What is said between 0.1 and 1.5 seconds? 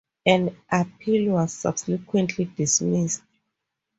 An appeal